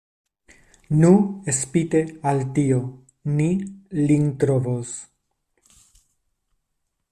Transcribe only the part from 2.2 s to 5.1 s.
al tio, ni lin trovos.